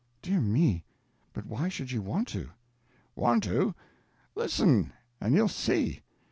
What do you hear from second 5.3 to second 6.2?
you'll see.